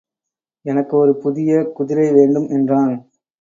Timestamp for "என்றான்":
2.49-2.93